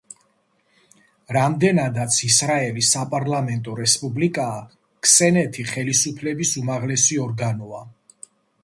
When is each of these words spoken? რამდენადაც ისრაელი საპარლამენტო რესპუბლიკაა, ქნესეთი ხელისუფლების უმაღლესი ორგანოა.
რამდენადაც 1.35 2.17
ისრაელი 2.29 2.85
საპარლამენტო 2.93 3.77
რესპუბლიკაა, 3.83 4.59
ქნესეთი 5.11 5.69
ხელისუფლების 5.75 6.59
უმაღლესი 6.65 7.25
ორგანოა. 7.29 7.89